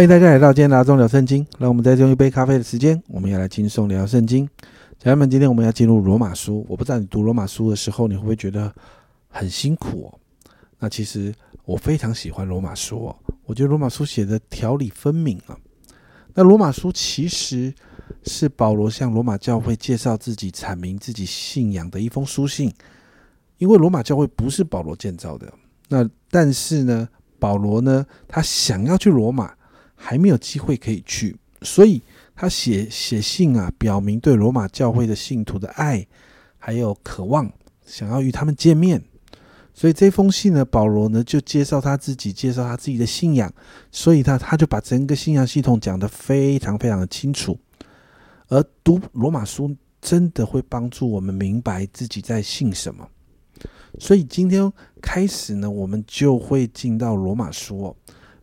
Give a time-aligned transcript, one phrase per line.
[0.00, 1.46] 欢迎大家来到今天的阿忠聊圣经。
[1.58, 4.48] 让我们再用一杯咖啡的时间，我们要来轻松聊圣经。
[4.98, 6.64] 家人们，今天我们要进入罗马书。
[6.70, 8.74] 我不知道你读罗马书的时候，你会不会觉得
[9.28, 10.18] 很辛苦哦？
[10.78, 11.34] 那其实
[11.66, 15.54] 我非常喜欢罗马书哦，我觉得罗马书写的条理分明啊。
[16.32, 17.70] 那罗马书其实
[18.22, 22.72] 是保罗向罗马教会介绍自己、阐明自己信仰的一封书信。
[23.58, 25.52] 因为罗马教会不是保罗建造的，
[25.90, 27.06] 那但是呢，
[27.38, 29.52] 保罗呢，他想要去罗马。
[30.02, 32.00] 还没有机会可以去，所以
[32.34, 36.06] 他写写信啊，表明对罗马教会的信徒的爱，
[36.58, 37.52] 还有渴望，
[37.84, 39.04] 想要与他们见面。
[39.74, 43.52] 所以这封信呢，保罗呢就介绍他自己，介绍他自己的信仰，
[43.92, 47.58] 所以他他就把整个信仰系统讲得非常非常的清楚。
[48.48, 53.06] 而读罗马书真的会帮助我们明白自己在信什么。
[53.98, 57.96] 所以今天开始呢，我们就会进到罗马书哦。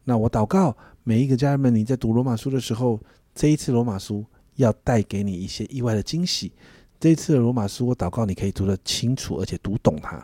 [0.04, 0.78] 那我祷告。
[1.08, 3.00] 每一个家人们，你在读罗马书的时候，
[3.34, 6.52] 这一次罗马书要带给你一些意外的惊喜。
[7.00, 10.22] 这一次的罗马书，我祷告你可以读得清楚，而且读懂它。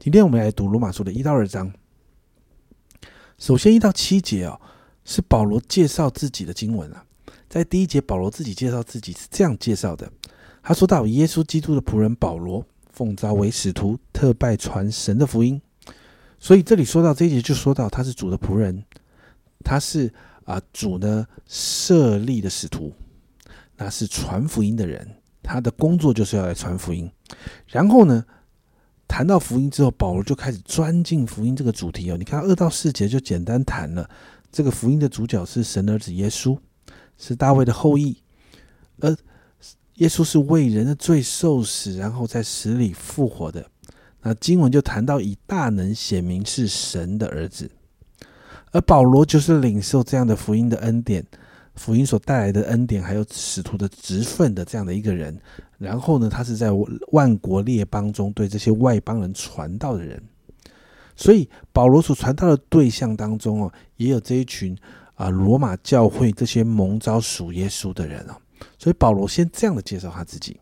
[0.00, 1.72] 今天我们来读罗马书的一到二章。
[3.38, 4.60] 首先一到七节哦，
[5.04, 7.04] 是保罗介绍自己的经文啊。
[7.48, 10.10] 在第一节，保罗自己介绍自己是这样介绍的：
[10.60, 15.62] 他说到耶稣基督的仆人保罗，奉召为使徒，特拜传神的福音。
[16.40, 18.84] 所以这里说到这一节，就说到他是主的仆人。
[19.62, 20.12] 他是
[20.44, 22.92] 啊，主呢设立的使徒，
[23.76, 25.06] 那是传福音的人，
[25.42, 27.10] 他的工作就是要来传福音。
[27.66, 28.24] 然后呢，
[29.06, 32.16] 谈到福音之后，保罗就开始钻进福音这个主题哦。
[32.16, 34.08] 你看二到四节就简单谈了，
[34.50, 36.58] 这个福音的主角是神的儿子耶稣，
[37.16, 38.16] 是大卫的后裔，
[38.98, 39.16] 而
[39.94, 43.64] 耶稣是为人的罪受死，然后在死里复活的。
[44.22, 47.70] 那经文就谈到以大能显明是神的儿子。
[48.72, 51.26] 而保罗就是领受这样的福音的恩典，
[51.74, 55.36] 福音所带来的恩典，还有使徒的职分的这样的一个人。
[55.76, 56.68] 然后呢，他是在
[57.10, 60.22] 万国列邦中对这些外邦人传道的人。
[61.16, 64.76] 所以保罗所传道的对象当中哦，也有这一群
[65.14, 68.36] 啊罗马教会这些蒙召属耶稣的人哦。
[68.78, 70.58] 所以保罗先这样的介绍他自己。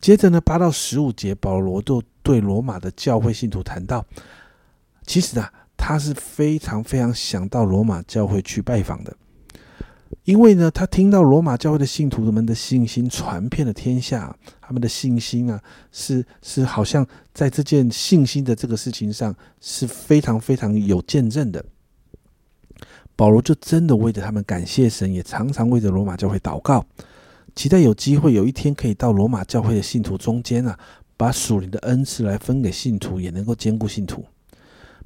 [0.00, 4.04] 接着呢，八到十五节，保罗就对罗马的教会信徒谈到，
[5.04, 5.52] 其实啊。
[5.84, 9.16] 他是非常非常想到罗马教会去拜访的，
[10.22, 15.60] 因为呢，他听到罗马教会的信徒们的信心传遍了天下，他们的信心啊，
[15.90, 17.04] 是是好像
[17.34, 21.64] 在这件信心的这个事情上是非常非常有见证的。
[23.16, 26.86] 保罗就真的为着他们感谢神，也常常为着罗马教会祷告，
[27.56, 30.78] 期待有机会有一天可以到罗马教会的信徒中间啊，
[31.16, 34.24] 把属灵的恩赐来分给信徒，也能够兼顾信徒。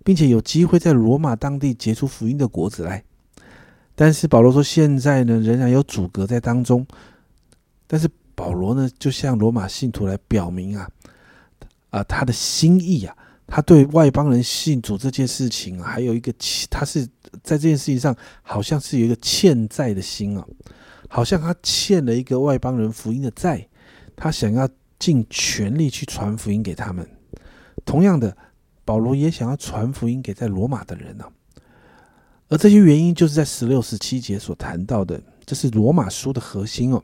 [0.06, 3.03] 并且有机会在罗马当地结出福音的果子来，
[3.97, 6.87] 但是保罗说，现在呢仍然有阻隔在当中。
[7.89, 10.89] 但是保罗呢，就向罗马信徒来表明啊，
[11.91, 13.16] 啊他的心意啊，
[13.49, 16.33] 他对外邦人信主这件事情，还有一个
[16.71, 17.05] 他是
[17.43, 20.47] 在这件事情上，好像是有一个欠债的心啊，
[21.09, 23.66] 好像他欠了一个外邦人福音的债，
[24.15, 24.69] 他想要
[25.00, 27.05] 尽全力去传福音给他们。
[27.84, 28.37] 同样的。
[28.86, 31.24] 保罗也想要传福音给在罗马的人呢，
[32.48, 37.02] 而这些原因就是在十六、十七节所谈到的，这是罗马书的核心哦。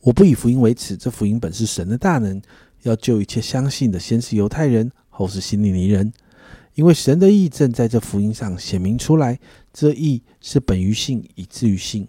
[0.00, 2.40] 我不以福音为耻，这福音本是神的大能，
[2.82, 6.12] 要救一切相信的，先是犹太人，后是希利尼人，
[6.74, 9.40] 因为神的义正在这福音上显明出来，
[9.72, 12.06] 这义是本于信，以至于信。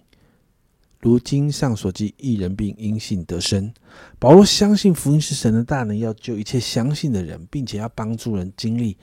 [1.05, 3.71] 如经上所记，一人病因信得生。
[4.17, 8.97] 保罗相信福音是神的大能，要救一切相信的人，并且要帮助人经历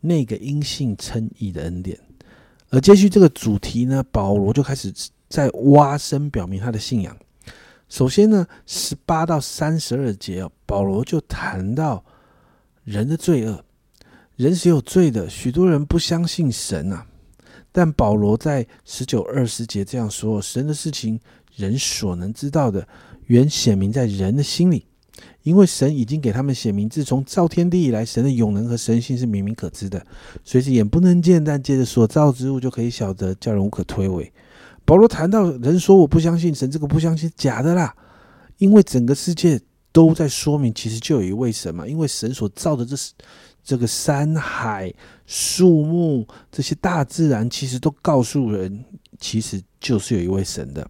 [0.00, 1.98] 那个因信称义的恩典。
[2.70, 4.94] 而接续这个主题呢，保罗就开始
[5.28, 7.18] 在挖深表明他的信仰。
[7.88, 12.04] 首先呢，十八到三十二节保罗就谈到
[12.84, 13.64] 人的罪恶，
[14.36, 17.04] 人是有罪的，许多人不相信神啊。
[17.72, 21.18] 但保罗在十九、二十节这样说：神的事情。
[21.58, 22.86] 人所能知道的，
[23.26, 24.86] 原显明在人的心里，
[25.42, 30.06] 因为神已经给他们显明，自从造天地以来，神的永能和神性是明明可知的，
[30.44, 34.30] 虽是眼不能见，但借着所造之物就可以晓得，叫人无可推诿。
[34.84, 37.92] 保罗谈到人说我不相信神，这个不相信假的啦，
[38.58, 43.12] 因为整个世界都在说明，其实就有一位神嘛，因为神所造的这是
[43.64, 44.94] 这个山海、
[45.26, 48.84] 树木这些大自然，其实都告诉人，
[49.18, 50.88] 其实就是有一位神的。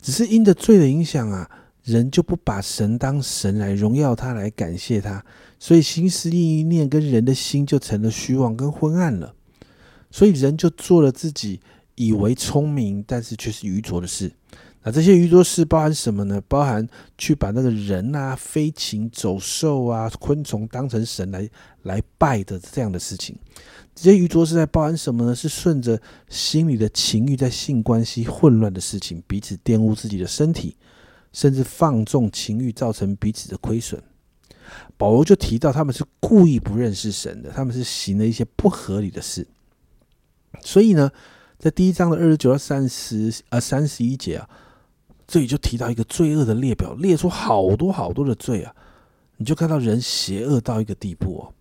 [0.00, 1.50] 只是因着罪的影响啊，
[1.84, 5.24] 人就不把神当神来荣耀他，来感谢他，
[5.58, 9.34] 所以心思意念跟人的心就成了虚妄跟昏暗了。
[10.10, 11.60] 所以人就做了自己
[11.94, 14.32] 以为聪明，但是却是愚拙的事。
[14.82, 16.40] 那这些愚拙事包含什么呢？
[16.48, 16.88] 包含
[17.18, 21.46] 去把那个人啊、飞禽走兽啊、昆虫当成神来
[21.82, 23.36] 来拜的这样的事情。
[23.94, 25.34] 这些愚拙是在包含什么呢？
[25.34, 26.00] 是顺着
[26.30, 30.74] 心里的情欲，在性关系混乱的事情，彼此玷污自己的身体，
[31.34, 34.02] 甚至放纵情欲，造成彼此的亏损。
[34.96, 39.46] 保罗就提到，他们是故意不认识神的，他们是行了一些不合理的事。
[40.62, 41.12] 所以呢，
[41.58, 44.48] 在第一章的二十九到三十呃三十一节啊。
[45.30, 48.74] 这里就提到一个罪恶的列表，列出好多好多的罪啊！
[49.36, 51.54] 你就看到人邪恶到一个地步哦。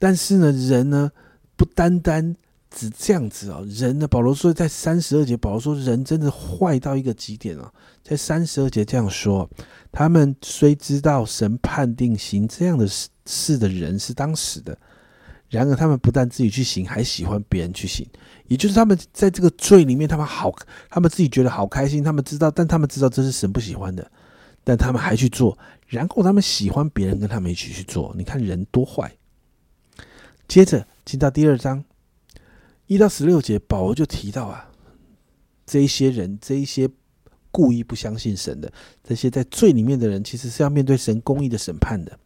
[0.00, 1.12] 但是呢，人呢
[1.54, 2.34] 不单单
[2.68, 7.72] 只这样子哦，人呢，保罗说在三十二节，保罗说人真的坏到一个极点啊，
[8.02, 9.48] 在三十二节这样说：
[9.92, 14.76] 他们虽知道神判定行这样的事事的人是当死的。
[15.52, 18.08] 然而，他们不但自己去行，还喜欢别人去行。
[18.46, 20.50] 也就是他们在这个罪里面，他们好，
[20.88, 22.02] 他们自己觉得好开心。
[22.02, 24.10] 他们知道，但他们知道这是神不喜欢的，
[24.64, 25.58] 但他们还去做。
[25.86, 28.14] 然后，他们喜欢别人跟他们一起去做。
[28.16, 29.12] 你看人多坏。
[30.48, 31.84] 接着进到第二章
[32.86, 34.70] 一到十六节，保罗就提到啊，
[35.66, 36.88] 这一些人，这一些
[37.50, 38.72] 故意不相信神的，
[39.04, 42.18] 这些在罪里面的人，其实是要面对神公义的审判的。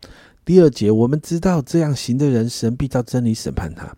[0.47, 3.93] 第二节，我们知道这样行的人，神必照真理审判他。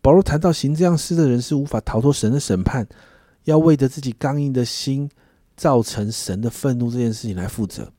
[0.00, 2.86] 保罗谈到行这样事的人是无法逃脱神的审判，
[3.46, 5.10] 要为着自己刚硬的心
[5.56, 7.90] 造成神的愤怒这件事情来负责。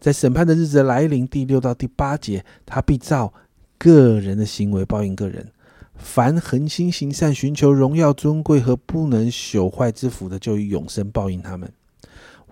[0.00, 3.30] 在审判的日子来临，第六到第八节，他必照
[3.76, 5.46] 个人的行为报应个人。
[5.94, 11.70] 凡恒心行善、寻求荣耀尊贵和不能朽坏之福的，就以永生报应他们。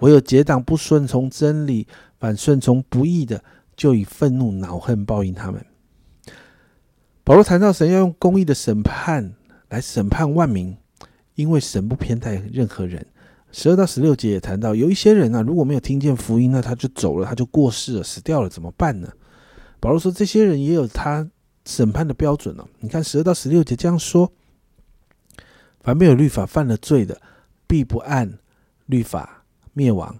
[0.00, 1.86] 唯有结党不顺从真理，
[2.20, 3.42] 反顺从不义的。
[3.76, 5.65] 就以愤怒、恼恨报应他们。
[7.23, 9.32] 保罗谈到神要用公义的审判
[9.69, 10.76] 来审判万民，
[11.35, 13.06] 因为神不偏待任何人。
[13.50, 19.09] 十二到十六节也谈到，有一些人啊，如果没有听见福音，那他就走了，他就过世了，死掉了，怎么办呢？
[19.81, 21.29] 保罗说，这些人也有他
[21.65, 22.67] 审判的标准哦。
[22.81, 24.32] 你看十二到十六节这样说：
[25.81, 27.20] 凡没有律法犯了罪的，
[27.67, 28.38] 必不按
[28.87, 30.19] 律法灭亡。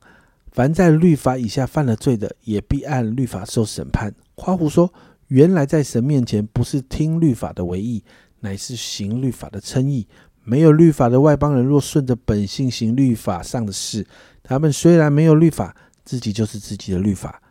[0.55, 4.15] 凡在律法以下犯了罪的，也必按律法受审判。
[4.37, 4.95] 夸胡说，
[5.27, 8.05] 原来在神面前不是听律法的为义，
[8.39, 10.06] 乃是行律法的称义。
[10.45, 14.06] 没有律法的外邦人，若顺着本性行律法上的事，
[14.45, 15.75] 他们虽然没有律法，
[16.05, 17.43] 自己就是自己的律法。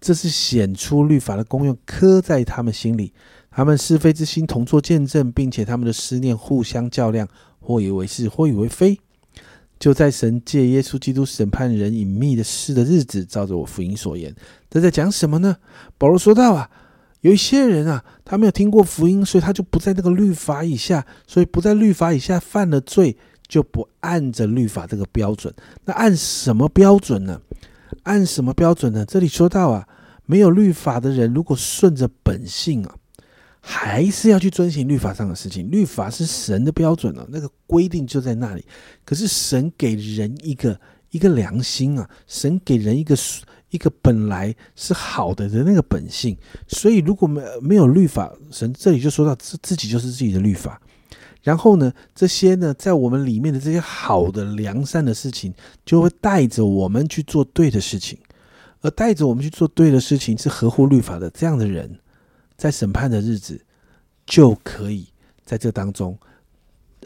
[0.00, 3.12] 这是显出律法的功用，刻在他们心里。
[3.50, 7.28] 他们是非之心同作见证，并且他们的思念互相较量，
[7.60, 8.98] 或以为是，或以为非。
[9.80, 14.32] 就在神借耶稣基督审判人隐秘的事的日子，照着我福音所言，
[14.68, 15.56] 这在讲什么呢？
[15.96, 16.70] 保罗说到啊，
[17.22, 23.16] 有一些人啊，他没有听过福音，所以他就不在那个律法以下，所以不在律法以下犯了罪，
[23.48, 25.52] 就不按着律法这个标准。
[25.86, 27.40] 那按什么标准呢？
[28.02, 29.04] 按什么标准呢？
[29.06, 29.88] 这里说到啊，
[30.26, 32.94] 没有律法的人，如果顺着本性啊。
[33.60, 38.64] 还是要去遵循律法上的事情，律法是神的标准哦，那个规定就在那里。
[39.04, 43.14] 可是神给人一个一个良心啊，神给人一个
[43.68, 46.36] 一个本来是好的的那个本性。
[46.68, 50.80] 所以如果没没有律法，神这里就说到自自己就是自己的律法。
[51.42, 55.52] 然后呢，这些呢，在我们里面的这些好的良善的事情，
[55.84, 58.18] 就会带着我们去做对的事情，
[58.80, 61.98] 而带着我们去做对的事情是合乎律法的这样的人。
[62.60, 63.58] 在审判的日子，
[64.26, 65.08] 就可以
[65.46, 66.14] 在这当中，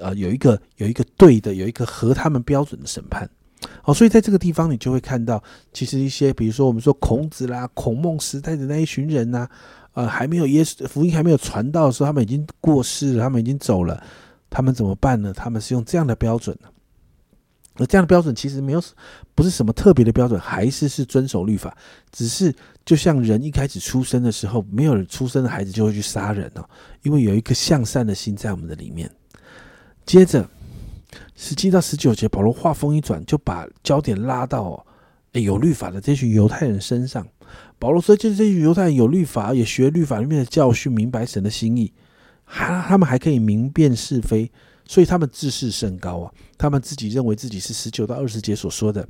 [0.00, 3.30] 呃，有一个有一个对的，有一个合他们标准的审判。
[3.80, 5.40] 好，所以在这个地方，你就会看到，
[5.72, 9.48] 其实一些，比如说我们说孔子啦、孔孟时代的那一群人呐，
[9.92, 14.02] 呃，还没有耶稣福音还没有传到的时候，他们已经过世了，他们已经走了，
[14.50, 15.32] 他们怎么办呢？
[15.32, 16.58] 他们是用这样的标准
[17.76, 18.82] 而这样的标准其实没有，
[19.34, 21.76] 不是什么特别的标准，还是是遵守律法。
[22.12, 22.54] 只是
[22.84, 26.68] 就像人一开始出生的时候，没有出生的孩子就会去杀人哦，
[27.02, 29.10] 因为有一颗向善的心在我们的里面。
[30.04, 30.48] 接着
[31.34, 34.84] 十七到十九节，保罗话锋一转，就把焦点拉到
[35.32, 37.26] 有律法的这群犹太人身上。
[37.78, 41.92] 保罗说，就是这群犹太人有律法，也学律法里面的教训，明白神的心意，
[42.44, 44.50] 还他们还可以明辨是非。
[44.86, 46.30] 所以他们自视甚高啊！
[46.58, 49.08] 他们自己认为自己是十九到二十节所说的，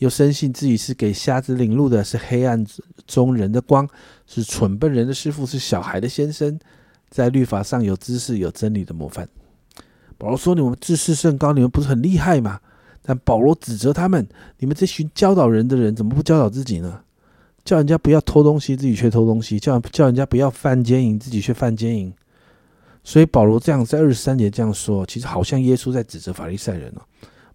[0.00, 2.66] 又深信自己是给瞎子领路的，是黑暗
[3.06, 3.86] 中人的光，
[4.26, 6.58] 是蠢笨人的师傅，是小孩的先生，
[7.10, 9.28] 在律法上有知识、有真理的模范。
[10.16, 12.60] 保罗说：“你们自视甚高，你们不是很厉害吗？”
[13.02, 14.26] 但保罗指责他们
[14.58, 17.00] ：“你们这群教导人的人，怎么不教导自己呢？
[17.62, 22.12] 叫人家不要偷东西，自己却偷东西；叫叫人家不要犯奸淫，自己却犯奸淫。”
[23.04, 27.02] 所以保罗这样在二十三节这样说，其实好像耶稣在指责法利赛人哦。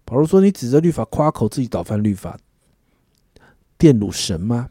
[0.06, 2.38] 保罗说：“你指着律法，夸口自己倒翻律法，
[3.78, 4.70] 玷辱神吗？”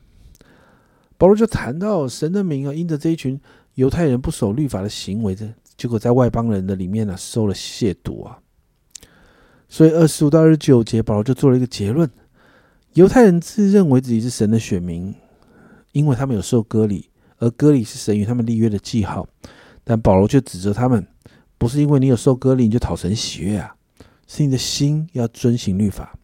[1.19, 3.39] 保罗就谈到神的名啊，因着这一群
[3.75, 8.39] 犹太人不守律法的行为，这结果在外邦人的里面呢，受了亵渎啊。
[9.67, 12.09] 所以二十五到二十九节，保罗就做了一个结论：
[12.93, 15.13] 犹太人自认为自己是神的选民，
[15.91, 19.27] 因为他们有受割礼，而割礼是神与他们立约的记号。
[19.83, 21.05] 但保罗却指责他们，
[21.57, 23.75] 不是因为你有受割礼你就讨神喜悦啊，
[24.27, 26.17] 是你的心要遵行律法。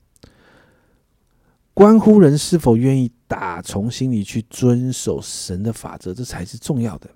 [1.74, 7.10] 关乎人是否愿意打从心里去遵守神的法则，这才是重要的。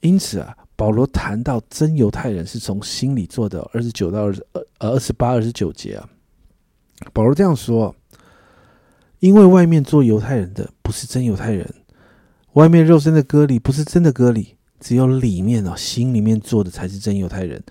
[0.00, 6.08] 因此啊，保罗谈到真犹太人是从心里做的，二十九到二十二二十八、二十九节啊，
[7.12, 7.94] 保罗这样说：
[9.18, 11.74] 因为外面做犹太人的不是真犹太人，
[12.52, 17.62] 外面肉身的割礼不是真的割礼，只有里面哦心里面做的才是真犹太人。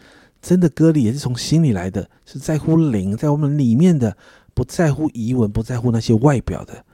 [0.43, 4.15] 真的割礼也是从心里来的，是在乎灵，在我们里面的。
[4.55, 6.85] 不在乎疑文，不在乎那些外表的。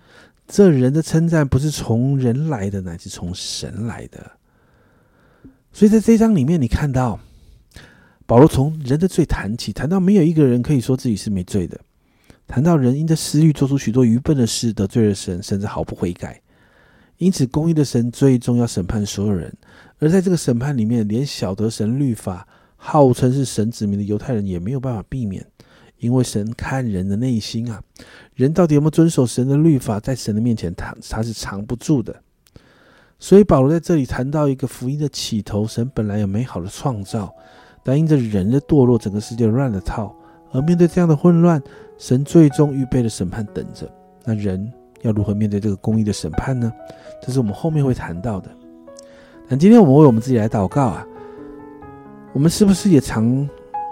[0.47, 4.31] 这人的称赞不是从人来的，乃是从神来的。
[5.73, 7.19] 所以在这一章里面，你看到
[8.25, 11.77] 保罗从人的罪谈起，谈到没有一个人可以说自己是没罪的，
[12.47, 16.41] 谈到人因着私欲做出许多愚笨的事，得罪了神，甚至毫不悔改。
[17.17, 19.53] 因此，公义的神最终要审判所有人。
[19.97, 22.47] 而在这个审判里面，连晓得神律法、
[22.79, 25.45] 号称是神子民的犹太人也没有办法避免。
[25.99, 27.83] 因为神看人的内心啊，
[28.33, 32.15] 人到底有没有遵守神的律法，在神的面前，他他是藏不住的。
[33.19, 37.29] 所以保罗在这里谈到一个福音的起头，神本来有美好的创造，
[37.83, 40.15] 但因着人的堕落，整个世界乱了套。
[40.53, 41.61] 而面对这样的混乱，
[41.97, 43.85] 神最终预备了审判等着。
[44.23, 44.71] 那人
[45.01, 46.71] 要如何面对这个公义的审判呢？
[47.21, 48.49] 这是我们后面会谈到的。
[49.49, 51.05] 那今天我们为我们自己来祷告啊，
[52.33, 53.47] 我们是不是也常？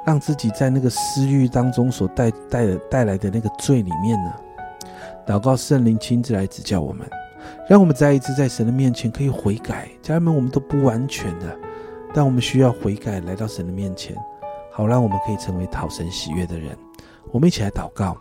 [0.06, 4.34] 让自己在那个私欲当中所带带带来的那个罪里面呢？
[5.26, 7.06] 祷告圣灵亲自来指教我们，
[7.68, 9.90] 让我们再一次在神的面前可以悔改。
[10.02, 11.60] 家人们，我们都不完全的，
[12.14, 14.16] 但我们需要悔改，来到神的面前，
[14.72, 16.74] 好让我们可以成为讨神喜悦的人。
[17.34, 18.16] 我们一起来祷告。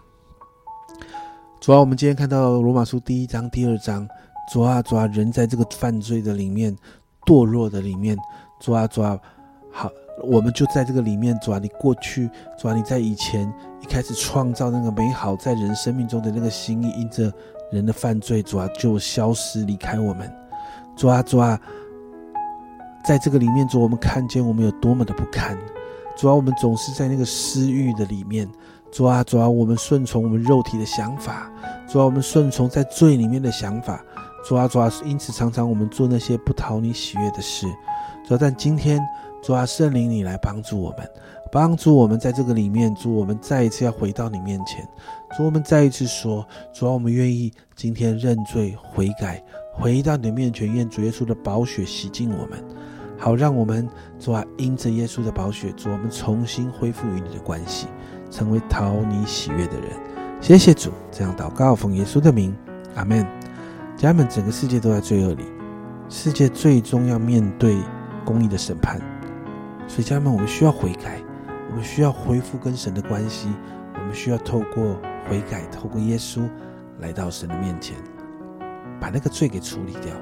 [1.60, 4.08] 主啊，我们今天看到罗马书第一章、第二章，
[4.52, 6.76] 主啊，主啊，人在这个犯罪的里面、
[7.24, 8.18] 堕落的里面，
[8.58, 9.16] 主啊，主啊，
[9.70, 9.88] 好。
[10.22, 17.30] 我们就在这个里面，主啊，你过去，主啊，你在以前一开始创造那个美好在人生命中的那个心意，因着
[17.70, 20.32] 人的犯罪，主啊，就消失离开我们。
[20.96, 21.60] 主啊，主啊，
[23.04, 25.56] 在这个里面，主，我们看见我们有多么的不堪。
[26.16, 28.48] 主啊，我们总是在那个私欲的里面。
[28.90, 31.52] 主啊，主啊，我们顺从我们肉体的想法。
[31.86, 34.02] 主啊，我们顺从在罪里面的想法。
[34.48, 37.66] 主啊，主啊，因此常常我们做那些不讨你喜悦的事。
[38.26, 38.98] 主啊，但今天。
[39.46, 41.08] 主啊，圣灵，你来帮助我们，
[41.52, 42.92] 帮助我们在这个里面。
[42.96, 44.84] 主，我们再一次要回到你面前。
[45.36, 49.40] 主，我们再一次说，主啊，我们愿意今天认罪悔改，
[49.72, 52.58] 回到你的面前，愿主耶稣的宝血洗净我们，
[53.16, 53.88] 好让我们
[54.18, 57.86] 主啊，因着耶稣的宝血，主我们重新恢复与你的关系，
[58.32, 59.90] 成为讨你喜悦的人。
[60.40, 62.52] 谢谢主，这样祷告奉耶稣的名，
[62.96, 63.24] 阿门。
[63.96, 65.44] 家人们，整个世界都在罪恶里，
[66.08, 67.76] 世界最终要面对
[68.24, 69.00] 公义的审判。
[69.88, 71.20] 所以，家人们，我们需要悔改，
[71.70, 73.48] 我们需要恢复跟神的关系，
[73.94, 76.48] 我们需要透过悔改，透过耶稣
[76.98, 77.96] 来到神的面前，
[79.00, 80.12] 把那个罪给处理掉。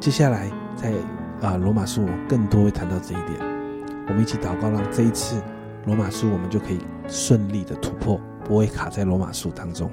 [0.00, 0.92] 接下来，在
[1.40, 3.38] 啊罗马书，我更多会谈到这一点。
[4.08, 5.42] 我们一起祷告，让这一次
[5.86, 6.78] 罗马书我们就可以
[7.08, 9.90] 顺利的突破，不会卡在罗马书当中。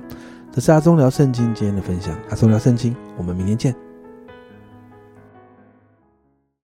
[0.51, 3.88] 这是阿忠聊圣经今天的分享，阿忠聊圣经，我们明天见。